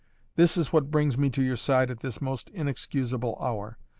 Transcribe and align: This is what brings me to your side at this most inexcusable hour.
This 0.35 0.57
is 0.57 0.73
what 0.73 0.89
brings 0.89 1.15
me 1.15 1.29
to 1.29 1.43
your 1.43 1.55
side 1.55 1.91
at 1.91 1.99
this 1.99 2.19
most 2.19 2.49
inexcusable 2.49 3.37
hour. 3.39 3.77